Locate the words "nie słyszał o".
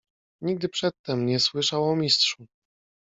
1.25-1.95